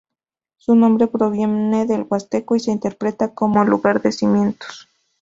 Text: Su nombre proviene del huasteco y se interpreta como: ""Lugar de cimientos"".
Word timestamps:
Su 0.57 0.73
nombre 0.73 1.05
proviene 1.05 1.85
del 1.85 2.07
huasteco 2.09 2.55
y 2.55 2.59
se 2.59 2.71
interpreta 2.71 3.35
como: 3.35 3.63
""Lugar 3.63 4.01
de 4.01 4.11
cimientos"". 4.11 4.87